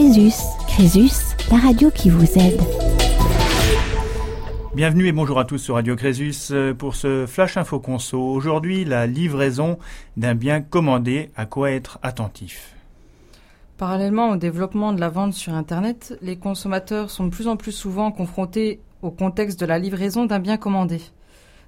Crésus. 0.00 0.32
Crésus, 0.66 1.36
la 1.50 1.58
radio 1.58 1.90
qui 1.90 2.08
vous 2.08 2.24
aide. 2.38 2.58
Bienvenue 4.74 5.06
et 5.08 5.12
bonjour 5.12 5.38
à 5.38 5.44
tous 5.44 5.58
sur 5.58 5.74
Radio 5.74 5.94
Crésus 5.94 6.32
euh, 6.52 6.72
pour 6.72 6.94
ce 6.94 7.26
Flash 7.26 7.58
Info 7.58 7.80
Conso. 7.80 8.18
Aujourd'hui, 8.18 8.86
la 8.86 9.06
livraison 9.06 9.78
d'un 10.16 10.34
bien 10.34 10.62
commandé, 10.62 11.30
à 11.36 11.44
quoi 11.44 11.72
être 11.72 11.98
attentif. 12.02 12.74
Parallèlement 13.76 14.30
au 14.30 14.36
développement 14.36 14.94
de 14.94 15.00
la 15.00 15.10
vente 15.10 15.34
sur 15.34 15.52
Internet, 15.52 16.18
les 16.22 16.38
consommateurs 16.38 17.10
sont 17.10 17.26
de 17.26 17.30
plus 17.30 17.46
en 17.46 17.58
plus 17.58 17.72
souvent 17.72 18.10
confrontés 18.10 18.80
au 19.02 19.10
contexte 19.10 19.60
de 19.60 19.66
la 19.66 19.78
livraison 19.78 20.24
d'un 20.24 20.38
bien 20.38 20.56
commandé. 20.56 21.02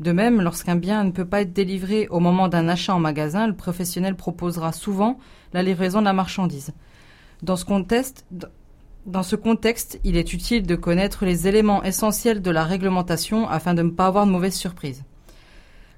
De 0.00 0.10
même, 0.10 0.40
lorsqu'un 0.42 0.74
bien 0.74 1.04
ne 1.04 1.12
peut 1.12 1.26
pas 1.26 1.42
être 1.42 1.52
délivré 1.52 2.08
au 2.08 2.18
moment 2.18 2.48
d'un 2.48 2.66
achat 2.66 2.92
en 2.92 2.98
magasin, 2.98 3.46
le 3.46 3.54
professionnel 3.54 4.16
proposera 4.16 4.72
souvent 4.72 5.16
la 5.52 5.62
livraison 5.62 6.00
de 6.00 6.06
la 6.06 6.12
marchandise. 6.12 6.72
Dans 7.42 7.56
ce 7.56 7.64
contexte, 9.36 10.00
il 10.04 10.16
est 10.16 10.32
utile 10.32 10.66
de 10.66 10.74
connaître 10.74 11.24
les 11.24 11.48
éléments 11.48 11.82
essentiels 11.82 12.42
de 12.42 12.50
la 12.50 12.64
réglementation 12.64 13.48
afin 13.48 13.74
de 13.74 13.82
ne 13.82 13.90
pas 13.90 14.06
avoir 14.06 14.26
de 14.26 14.30
mauvaises 14.30 14.56
surprises. 14.56 15.04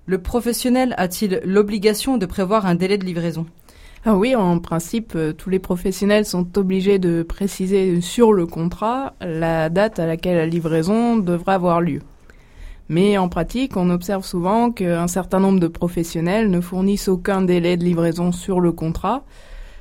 Le 0.07 0.19
professionnel 0.23 0.95
a-t-il 0.97 1.41
l'obligation 1.45 2.17
de 2.17 2.27
prévoir 2.27 2.65
un 2.65 2.75
délai 2.75 2.97
de 2.97 3.05
livraison? 3.05 3.47
Ah 4.07 4.17
oui, 4.17 4.35
en 4.35 4.59
principe, 4.59 5.13
euh, 5.17 5.33
tous 5.33 5.51
les 5.51 5.59
professionnels 5.59 6.25
sont 6.25 6.57
obligés 6.57 6.99
de 6.99 7.23
préciser 7.23 8.01
sur 8.01 8.33
le 8.33 8.47
contrat 8.47 9.15
la 9.21 9.69
date 9.69 9.99
à 9.99 10.07
laquelle 10.07 10.37
la 10.37 10.47
livraison 10.47 11.17
devra 11.17 11.55
avoir 11.55 11.81
lieu. 11.81 12.01
Mais 12.89 13.19
en 13.19 13.29
pratique, 13.29 13.77
on 13.77 13.91
observe 13.91 14.25
souvent 14.25 14.71
qu'un 14.71 15.09
certain 15.09 15.41
nombre 15.41 15.61
de 15.61 15.69
professionnels 15.69 16.49
ne 16.49 16.61
fournissent 16.61 17.09
aucun 17.09 17.43
délai 17.43 17.77
de 17.77 17.85
livraison 17.85 18.33
sur 18.33 18.61
le 18.61 18.73
contrat. 18.73 19.25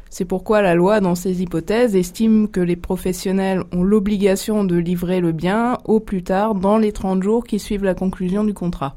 C'est 0.09 0.25
pourquoi 0.25 0.61
la 0.61 0.75
loi, 0.75 0.99
dans 0.99 1.15
ces 1.15 1.41
hypothèses, 1.41 1.95
estime 1.95 2.47
que 2.47 2.59
les 2.59 2.75
professionnels 2.75 3.63
ont 3.71 3.83
l'obligation 3.83 4.63
de 4.63 4.75
livrer 4.75 5.19
le 5.19 5.31
bien 5.31 5.77
au 5.85 5.99
plus 5.99 6.23
tard 6.23 6.55
dans 6.55 6.77
les 6.77 6.91
30 6.91 7.21
jours 7.23 7.43
qui 7.43 7.59
suivent 7.59 7.83
la 7.83 7.93
conclusion 7.93 8.43
du 8.43 8.53
contrat. 8.53 8.95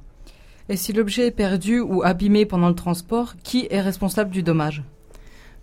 Et 0.68 0.76
si 0.76 0.92
l'objet 0.92 1.26
est 1.26 1.32
perdu 1.32 1.80
ou 1.80 2.02
abîmé 2.04 2.46
pendant 2.46 2.68
le 2.68 2.74
transport, 2.74 3.34
qui 3.42 3.66
est 3.70 3.80
responsable 3.80 4.30
du 4.30 4.42
dommage? 4.44 4.84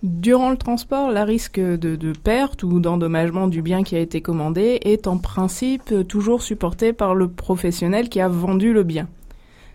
Durant 0.03 0.51
le 0.51 0.57
transport, 0.57 1.11
la 1.11 1.25
risque 1.25 1.59
de, 1.59 2.13
perte 2.13 2.61
ou 2.61 2.79
d'endommagement 2.79 3.47
du 3.47 3.63
bien 3.63 3.83
qui 3.83 3.95
a 3.95 3.99
été 3.99 4.21
commandé 4.21 4.79
est 4.83 5.07
en 5.07 5.17
principe 5.17 6.07
toujours 6.07 6.43
supporté 6.43 6.93
par 6.93 7.15
le 7.15 7.29
professionnel 7.29 8.09
qui 8.09 8.19
a 8.19 8.27
vendu 8.27 8.73
le 8.73 8.83
bien. 8.83 9.07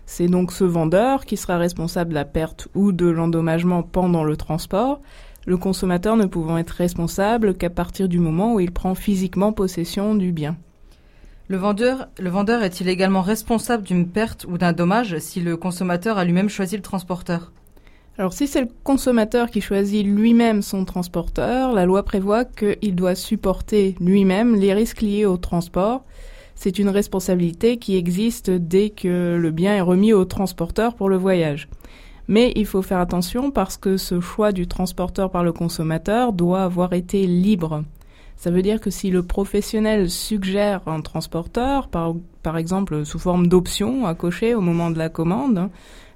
C'est 0.05 0.27
donc 0.27 0.51
ce 0.51 0.63
vendeur 0.63 1.25
qui 1.25 1.35
sera 1.35 1.57
responsable 1.57 2.11
de 2.11 2.15
la 2.15 2.25
perte 2.25 2.67
ou 2.73 2.91
de 2.91 3.07
l'endommagement 3.07 3.83
pendant 3.83 4.23
le 4.23 4.37
transport, 4.37 5.01
le 5.45 5.57
consommateur 5.57 6.15
ne 6.15 6.25
pouvant 6.25 6.57
être 6.57 6.71
responsable 6.71 7.55
qu'à 7.55 7.69
partir 7.69 8.07
du 8.07 8.19
moment 8.19 8.53
où 8.53 8.59
il 8.59 8.71
prend 8.71 8.95
physiquement 8.95 9.51
possession 9.51 10.15
du 10.15 10.31
bien. 10.31 10.55
Le 11.49 11.57
vendeur, 11.57 12.07
le 12.19 12.29
vendeur 12.29 12.63
est-il 12.63 12.87
également 12.87 13.21
responsable 13.21 13.83
d'une 13.83 14.07
perte 14.07 14.45
ou 14.45 14.57
d'un 14.57 14.71
dommage 14.71 15.17
si 15.19 15.41
le 15.41 15.57
consommateur 15.57 16.17
a 16.17 16.23
lui-même 16.23 16.49
choisi 16.49 16.77
le 16.77 16.81
transporteur? 16.81 17.51
Alors 18.17 18.31
si 18.31 18.47
c'est 18.47 18.61
le 18.61 18.69
consommateur 18.83 19.49
qui 19.49 19.59
choisit 19.59 20.05
lui-même 20.05 20.61
son 20.61 20.85
transporteur, 20.85 21.73
la 21.73 21.85
loi 21.85 22.03
prévoit 22.03 22.45
qu'il 22.45 22.95
doit 22.95 23.15
supporter 23.15 23.95
lui-même 23.99 24.55
les 24.55 24.73
risques 24.73 25.01
liés 25.01 25.25
au 25.25 25.35
transport. 25.35 26.05
C'est 26.55 26.79
une 26.79 26.89
responsabilité 26.89 27.77
qui 27.77 27.97
existe 27.97 28.51
dès 28.51 28.91
que 28.91 29.35
le 29.35 29.51
bien 29.51 29.75
est 29.75 29.81
remis 29.81 30.13
au 30.13 30.23
transporteur 30.25 30.95
pour 30.95 31.09
le 31.09 31.17
voyage. 31.17 31.67
Mais 32.27 32.53
il 32.55 32.65
faut 32.65 32.81
faire 32.81 32.99
attention 32.99 33.51
parce 33.51 33.77
que 33.77 33.97
ce 33.97 34.19
choix 34.19 34.51
du 34.51 34.67
transporteur 34.67 35.29
par 35.29 35.43
le 35.43 35.51
consommateur 35.51 36.33
doit 36.33 36.63
avoir 36.63 36.93
été 36.93 37.27
libre. 37.27 37.83
Ça 38.37 38.51
veut 38.51 38.61
dire 38.61 38.81
que 38.81 38.89
si 38.89 39.11
le 39.11 39.23
professionnel 39.23 40.09
suggère 40.09 40.81
un 40.87 41.01
transporteur, 41.01 41.87
par, 41.87 42.13
par 42.41 42.57
exemple 42.57 43.05
sous 43.05 43.19
forme 43.19 43.47
d'option 43.47 44.05
à 44.05 44.15
cocher 44.15 44.55
au 44.55 44.61
moment 44.61 44.89
de 44.89 44.97
la 44.97 45.09
commande, 45.09 45.69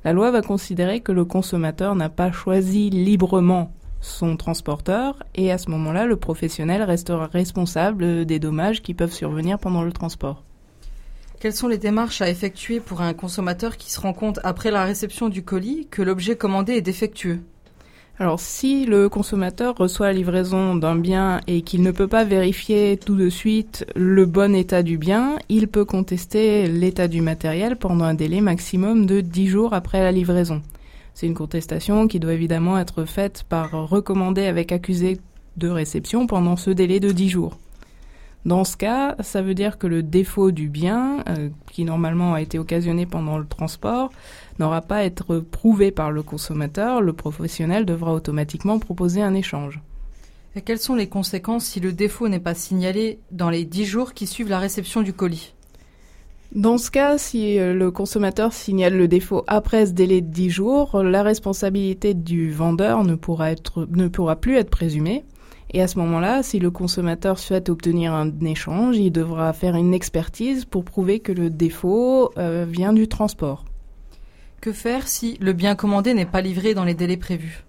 la 0.04 0.14
loi 0.14 0.32
va 0.32 0.42
considérer 0.42 1.02
que 1.02 1.12
le 1.12 1.26
consommateur 1.26 1.96
n'a 1.96 2.10
pas 2.10 2.32
choisi 2.32 2.90
librement 2.90 3.72
son 4.00 4.38
transporteur 4.38 5.24
et 5.36 5.52
à 5.52 5.58
ce 5.58 5.70
moment-là, 5.72 6.06
le 6.06 6.16
professionnel 6.16 6.84
restera 6.84 7.28
responsable 7.28 8.26
des 8.26 8.40
dommages 8.40 8.82
qui 8.82 8.94
peuvent 8.94 9.14
survenir 9.14 9.60
pendant 9.60 9.84
le 9.84 9.92
transport. 9.92 10.44
Quelles 11.40 11.54
sont 11.54 11.68
les 11.68 11.78
démarches 11.78 12.24
à 12.24 12.30
effectuer 12.32 12.80
pour 12.80 13.02
un 13.02 13.14
consommateur 13.14 13.78
qui 13.78 13.92
se 13.92 14.00
rend 14.00 14.14
compte 14.14 14.40
après 14.44 14.72
la 14.72 14.84
réception 14.84 15.30
du 15.30 15.44
colis 15.44 15.88
que 15.92 16.02
l'objet 16.02 16.36
commandé 16.36 16.74
est 16.74 16.82
défectueux? 16.82 17.42
Alors 18.18 18.40
si 18.40 18.88
le 18.88 19.08
consommateur 19.08 19.76
reçoit 19.78 20.08
la 20.08 20.14
livraison 20.14 20.76
d'un 20.76 20.96
bien 20.96 21.42
et 21.46 21.62
qu'il 21.62 21.84
ne 21.84 21.92
peut 21.92 22.08
pas 22.08 22.24
vérifier 22.24 22.98
tout 22.98 23.16
de 23.16 23.30
suite 23.30 23.86
le 23.96 24.26
bon 24.26 24.56
état 24.56 24.82
du 24.82 24.98
bien, 24.98 25.38
il 25.48 25.68
peut 25.68 25.86
contester 25.86 26.68
l'état 26.68 27.08
du 27.08 27.22
matériel 27.22 27.76
pendant 27.76 28.06
un 28.06 28.16
délai 28.16 28.42
maximum 28.42 29.06
de 29.06 29.22
10 29.22 29.48
jours 29.48 29.74
après 29.76 30.02
la 30.02 30.12
livraison. 30.12 30.64
C'est 31.14 31.28
une 31.28 31.36
contestation 31.36 32.08
qui 32.08 32.20
doit 32.20 32.34
évidemment 32.34 32.80
être 32.80 33.06
faite 33.06 33.44
par 33.48 33.88
recommandé 33.88 34.48
avec 34.48 34.72
accusé 34.72 35.20
de 35.58 35.70
réception 35.70 36.26
pendant 36.26 36.56
ce 36.56 36.72
délai 36.72 37.00
de 37.00 37.12
10 37.12 37.30
jours. 37.30 37.60
Dans 38.48 38.64
ce 38.64 38.78
cas, 38.78 39.18
ça 39.20 39.42
veut 39.42 39.54
dire 39.54 39.78
que 39.78 39.88
le 39.88 40.02
défaut 40.02 40.52
du 40.52 40.70
bien, 40.70 41.22
euh, 41.28 41.50
qui 41.70 41.84
normalement 41.84 42.34
a 42.34 42.42
été 42.42 42.58
occasionné 42.58 43.06
pendant 43.06 43.38
le 43.38 43.46
transport, 43.46 44.10
n'aura 44.58 44.80
pas 44.80 45.00
à 45.00 45.04
être 45.04 45.40
prouvé 45.40 45.92
par 45.92 46.12
le 46.12 46.24
consommateur. 46.24 47.02
Le 47.02 47.12
professionnel 47.12 47.86
devra 47.86 48.14
automatiquement 48.14 48.80
proposer 48.80 49.22
un 49.22 49.34
échange. 49.34 49.82
Et 50.56 50.62
quelles 50.62 50.80
sont 50.80 50.96
les 50.96 51.08
conséquences 51.08 51.66
si 51.66 51.82
le 51.82 51.92
défaut 51.92 52.30
n'est 52.30 52.40
pas 52.40 52.54
signalé 52.54 53.20
dans 53.32 53.50
les 53.50 53.66
10 53.66 53.84
jours 53.84 54.14
qui 54.14 54.26
suivent 54.26 54.48
la 54.48 54.60
réception 54.60 55.02
du 55.02 55.12
colis? 55.12 55.54
Dans 56.54 56.78
ce 56.78 56.90
cas, 56.90 57.18
si 57.18 57.60
euh, 57.60 57.74
le 57.74 57.92
consommateur 57.92 58.54
signale 58.54 58.96
le 58.96 59.10
défaut 59.10 59.44
après 59.48 59.88
ce 59.88 59.92
délai 59.92 60.22
de 60.22 60.32
10 60.32 60.50
jours, 60.52 61.04
la 61.04 61.22
responsabilité 61.22 62.14
du 62.14 62.50
vendeur 62.54 63.04
ne 63.04 63.16
pourra, 63.16 63.52
être, 63.52 63.86
ne 63.92 64.08
pourra 64.08 64.38
plus 64.38 64.56
être 64.56 64.70
présumée. 64.70 65.26
Et 65.72 65.82
à 65.82 65.88
ce 65.88 66.00
moment-là, 66.00 66.44
si 66.44 66.60
le 66.60 66.72
consommateur 66.72 67.40
souhaite 67.40 67.70
obtenir 67.70 68.14
un 68.14 68.32
échange, 68.42 68.98
il 68.98 69.12
devra 69.12 69.52
faire 69.54 69.76
une 69.76 69.94
expertise 69.94 70.64
pour 70.66 70.86
prouver 70.86 71.20
que 71.20 71.32
le 71.34 71.50
défaut 71.50 72.32
euh, 72.38 72.66
vient 72.68 72.94
du 72.94 73.08
transport. 73.08 73.66
Que 74.62 74.72
faire 74.72 75.08
si 75.08 75.38
le 75.40 75.54
bien 75.54 75.76
commandé 75.76 76.14
n'est 76.14 76.26
pas 76.26 76.42
livré 76.42 76.74
dans 76.74 76.86
les 76.86 76.94
délais 76.94 77.18
prévus? 77.18 77.64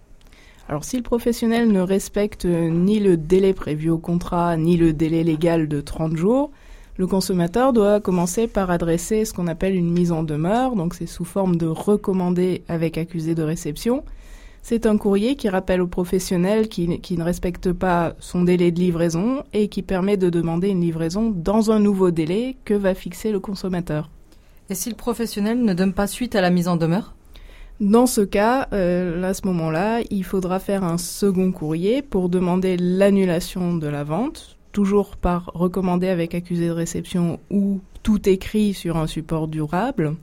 Alors 0.68 0.84
si 0.84 0.96
le 0.96 1.02
professionnel 1.02 1.72
ne 1.72 1.80
respecte 1.80 2.44
ni 2.44 3.00
le 3.00 3.16
délai 3.16 3.54
prévu 3.54 3.90
au 3.90 3.98
contrat, 3.98 4.56
ni 4.56 4.76
le 4.76 4.92
délai 4.92 5.24
légal 5.24 5.66
de 5.66 5.80
30 5.80 6.14
jours, 6.16 6.50
le 6.98 7.06
consommateur 7.06 7.72
doit 7.72 8.00
commencer 8.00 8.48
par 8.48 8.70
adresser 8.70 9.24
ce 9.24 9.32
qu'on 9.32 9.46
appelle 9.46 9.76
une 9.76 9.90
mise 9.90 10.12
en 10.12 10.24
demeure, 10.24 10.76
donc 10.76 10.94
c'est 10.94 11.06
sous 11.06 11.24
forme 11.24 11.56
de 11.56 11.66
recommandé 11.66 12.64
avec 12.68 12.98
accusé 12.98 13.34
de 13.34 13.42
réception, 13.42 14.04
c'est 14.62 14.86
un 14.86 14.96
courrier 14.96 15.36
qui 15.36 15.48
rappelle 15.48 15.80
au 15.80 15.86
professionnel 15.86 16.68
qui, 16.68 16.88
ne 16.88 17.22
respecte 17.22 17.72
pas 17.72 18.14
son 18.18 18.42
délai 18.42 18.70
de 18.70 18.80
livraison 18.80 19.42
et 19.52 19.68
qui 19.68 19.82
permet 19.82 20.16
de 20.16 20.30
demander 20.30 20.68
une 20.68 20.80
livraison 20.80 21.30
dans 21.30 21.70
un 21.70 21.80
nouveau 21.80 22.10
délai 22.10 22.56
que 22.64 22.74
va 22.74 22.94
fixer 22.94 23.32
le 23.32 23.40
consommateur. 23.40 24.10
Et 24.70 24.74
si 24.74 24.90
le 24.90 24.96
professionnel 24.96 25.62
ne 25.62 25.72
donne 25.72 25.94
pas 25.94 26.06
suite 26.06 26.34
à 26.34 26.40
la 26.40 26.50
mise 26.50 26.68
en 26.68 26.76
demeure? 26.76 27.14
Dans 27.80 28.06
ce 28.06 28.20
cas, 28.20 28.68
euh, 28.72 29.22
à 29.22 29.34
ce 29.34 29.46
moment-là, 29.46 30.00
il 30.10 30.24
faudra 30.24 30.58
faire 30.58 30.82
un 30.82 30.98
second 30.98 31.52
courrier 31.52 32.02
pour 32.02 32.28
demander 32.28 32.76
l'annulation 32.76 33.76
de 33.76 33.86
la 33.86 34.02
vente, 34.02 34.58
toujours 34.72 35.16
par 35.16 35.50
recommandé 35.54 36.08
avec 36.08 36.34
accusé 36.34 36.66
de 36.66 36.72
réception 36.72 37.38
ou 37.50 37.80
tout 38.02 38.28
écrit 38.28 38.74
sur 38.74 38.96
un 38.96 39.06
support 39.06 39.46
durable. 39.46 40.16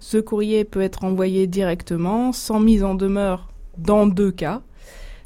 Ce 0.00 0.18
courrier 0.18 0.64
peut 0.64 0.82
être 0.82 1.04
envoyé 1.04 1.46
directement, 1.46 2.32
sans 2.32 2.60
mise 2.60 2.84
en 2.84 2.94
demeure 2.94 3.48
dans 3.78 4.06
deux 4.06 4.30
cas. 4.30 4.62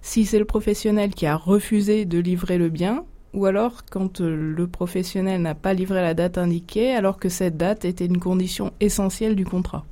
Si 0.03 0.25
c'est 0.25 0.39
le 0.39 0.45
professionnel 0.45 1.15
qui 1.15 1.27
a 1.27 1.37
refusé 1.37 2.05
de 2.05 2.19
livrer 2.19 2.59
le 2.59 2.69
bien, 2.69 3.05
ou 3.35 3.47
alors 3.47 3.85
quand 3.91 4.21
euh, 4.21 4.55
le 4.55 4.67
professionnel 4.67 5.41
n'a 5.41 5.55
pas 5.55 5.75
livré 5.75 6.03
la 6.03 6.15
date 6.15 6.39
indiquée 6.39 6.95
alors 6.95 7.19
que 7.19 7.29
cette 7.29 7.57
date 7.57 7.85
était 7.85 8.07
une 8.07 8.21
condition 8.21 8.73
essentielle 8.81 9.37
du 9.37 9.45
contrat. 9.45 9.85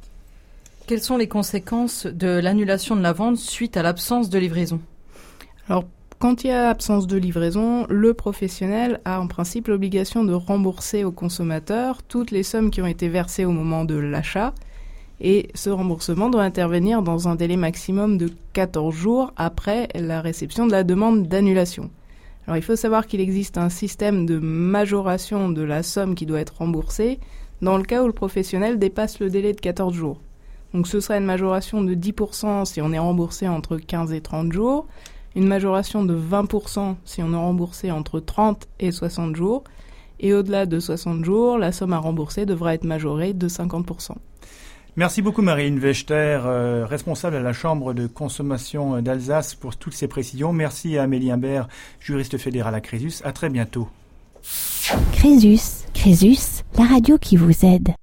Quelles 0.86 1.00
sont 1.00 1.16
les 1.16 1.28
conséquences 1.28 2.06
de 2.06 2.26
l'annulation 2.26 2.96
de 2.96 3.00
la 3.00 3.12
vente 3.12 3.36
suite 3.36 3.76
à 3.76 3.82
l'absence 3.82 4.28
de 4.28 4.38
livraison? 4.38 4.80
Alors, 5.68 5.84
quand 6.18 6.44
il 6.44 6.48
y 6.48 6.50
a 6.50 6.68
absence 6.68 7.06
de 7.06 7.16
livraison, 7.16 7.86
le 7.88 8.12
professionnel 8.12 9.00
a 9.04 9.20
en 9.20 9.26
principe 9.26 9.68
l'obligation 9.68 10.24
de 10.24 10.34
rembourser 10.34 11.04
au 11.04 11.12
consommateur 11.12 12.02
toutes 12.02 12.30
les 12.30 12.42
sommes 12.42 12.70
qui 12.70 12.82
ont 12.82 12.86
été 12.86 13.08
versées 13.08 13.44
au 13.44 13.52
moment 13.52 13.84
de 13.84 13.94
l'achat 13.94 14.52
et 15.20 15.48
ce 15.54 15.70
remboursement 15.70 16.30
doit 16.30 16.42
intervenir 16.42 17.02
dans 17.02 17.28
un 17.28 17.34
délai 17.34 17.56
maximum 17.56 18.16
de 18.18 18.30
14 18.52 18.94
jours 18.94 19.32
après 19.36 19.88
la 19.94 20.20
réception 20.20 20.66
de 20.66 20.72
la 20.72 20.84
demande 20.84 21.28
d'annulation. 21.28 21.90
Alors 22.46 22.56
il 22.56 22.62
faut 22.62 22.76
savoir 22.76 23.06
qu'il 23.06 23.20
existe 23.20 23.58
un 23.58 23.68
système 23.68 24.26
de 24.26 24.38
majoration 24.38 25.50
de 25.50 25.62
la 25.62 25.82
somme 25.82 26.14
qui 26.14 26.26
doit 26.26 26.40
être 26.40 26.58
remboursée 26.58 27.20
dans 27.60 27.76
le 27.76 27.84
cas 27.84 28.02
où 28.02 28.06
le 28.06 28.12
professionnel 28.12 28.78
dépasse 28.78 29.20
le 29.20 29.28
délai 29.28 29.52
de 29.52 29.60
14 29.60 29.94
jours. 29.94 30.20
Donc 30.72 30.86
ce 30.86 31.00
serait 31.00 31.18
une 31.18 31.24
majoration 31.24 31.82
de 31.82 31.94
10% 31.94 32.64
si 32.64 32.80
on 32.80 32.92
est 32.92 32.98
remboursé 32.98 33.48
entre 33.48 33.76
15 33.76 34.12
et 34.12 34.20
30 34.20 34.52
jours, 34.52 34.86
une 35.36 35.46
majoration 35.46 36.04
de 36.04 36.16
20% 36.18 36.96
si 37.04 37.22
on 37.22 37.32
est 37.32 37.36
remboursé 37.36 37.90
entre 37.90 38.20
30 38.20 38.66
et 38.78 38.90
60 38.90 39.36
jours, 39.36 39.64
et 40.20 40.34
au-delà 40.34 40.66
de 40.66 40.78
60 40.78 41.24
jours, 41.24 41.58
la 41.58 41.72
somme 41.72 41.92
à 41.92 41.98
rembourser 41.98 42.46
devra 42.46 42.74
être 42.74 42.84
majorée 42.84 43.32
de 43.32 43.48
50%. 43.48 44.12
Merci 45.00 45.22
beaucoup 45.22 45.40
Marine 45.40 45.78
Wechter, 45.78 46.42
euh, 46.44 46.84
responsable 46.84 47.36
à 47.36 47.40
la 47.40 47.54
Chambre 47.54 47.94
de 47.94 48.06
consommation 48.06 49.00
d'Alsace 49.00 49.54
pour 49.54 49.76
toutes 49.76 49.94
ces 49.94 50.08
précisions. 50.08 50.52
Merci 50.52 50.98
à 50.98 51.04
Amélie 51.04 51.30
Imbert, 51.30 51.68
juriste 52.00 52.36
fédéral 52.36 52.74
à 52.74 52.82
Crésus. 52.82 53.22
À 53.24 53.32
très 53.32 53.48
bientôt. 53.48 53.88
Crésus, 55.14 55.86
Crésus, 55.94 56.62
la 56.76 56.84
radio 56.84 57.16
qui 57.16 57.38
vous 57.38 57.64
aide. 57.64 57.94